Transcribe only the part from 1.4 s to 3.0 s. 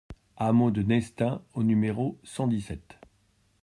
au numéro cent dix-sept